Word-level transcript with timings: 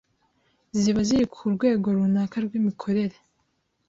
ziba 0.79 1.01
ziri 1.07 1.25
ku 1.33 1.41
rwego 1.55 1.85
runaka 1.97 2.37
rw'imikorere 2.45 3.17